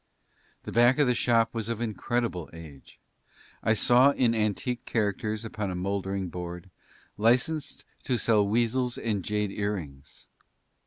The 0.63 0.71
back 0.71 0.97
of 0.97 1.05
the 1.05 1.13
shop 1.13 1.53
was 1.53 1.69
of 1.69 1.79
incredible 1.79 2.49
age. 2.53 2.97
I 3.61 3.75
saw 3.75 4.09
in 4.13 4.33
antique 4.33 4.83
characters 4.85 5.45
upon 5.45 5.69
a 5.69 5.75
mouldering 5.75 6.29
board, 6.29 6.71
"Licensed 7.19 7.85
to 8.05 8.17
sell 8.17 8.47
weasels 8.47 8.97
and 8.97 9.23
jade 9.23 9.51
earrings." 9.51 10.25